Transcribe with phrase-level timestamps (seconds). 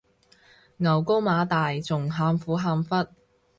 [0.77, 2.89] 牛高馬大仲喊苦喊忽